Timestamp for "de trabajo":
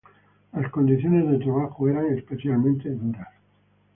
1.29-1.87